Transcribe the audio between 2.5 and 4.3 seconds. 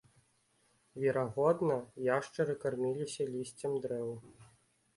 карміліся лісцем дрэў.